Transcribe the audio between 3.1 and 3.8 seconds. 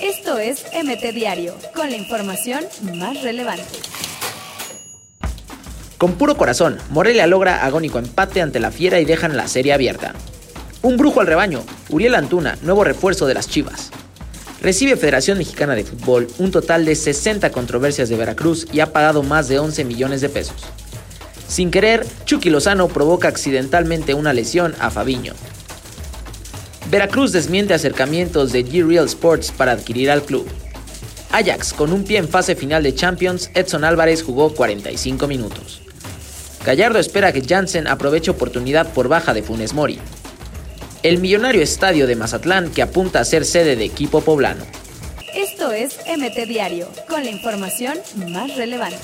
relevante.